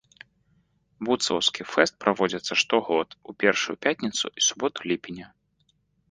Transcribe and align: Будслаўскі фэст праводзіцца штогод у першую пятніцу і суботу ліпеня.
Будслаўскі 1.07 1.61
фэст 1.73 1.93
праводзіцца 2.05 2.53
штогод 2.61 3.07
у 3.33 3.35
першую 3.43 3.75
пятніцу 3.87 4.25
і 4.41 4.47
суботу 4.47 4.79
ліпеня. 4.93 5.27